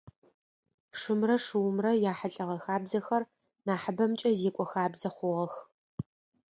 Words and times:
Шымрэ 0.99 1.35
шыумрэ 1.45 1.91
яхьылӏэгъэ 2.11 2.57
хабзэхэр 2.63 3.23
нахьыбэмкӏэ 3.65 4.29
зекӏо 4.39 4.65
хабзэ 4.71 5.09
хъугъэх. 5.15 5.53